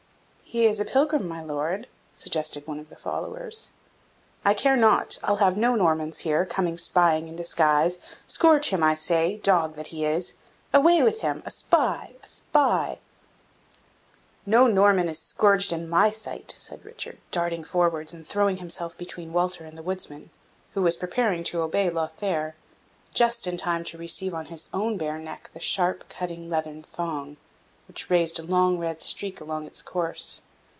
[0.43, 3.71] "He is a pilgrim, my Lord," suggested one of the followers.
[4.43, 7.97] "I care not; I'll have no Normans here, coming spying in disguise.
[8.27, 10.33] Scourge him, I say, dog that he is!
[10.73, 11.41] Away with him!
[11.45, 12.99] A spy, a spy!"
[14.45, 19.31] "No Norman is scourged in my sight!" said Richard, darting forwards, and throwing himself between
[19.31, 20.31] Walter and the woodsman,
[20.73, 22.55] who was preparing to obey Lothaire,
[23.13, 27.37] just in time to receive on his own bare neck the sharp, cutting leathern thong,
[27.87, 30.43] which raised a long red streak along its course.